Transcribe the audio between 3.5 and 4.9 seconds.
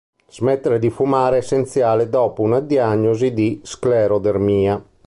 sclerodermia.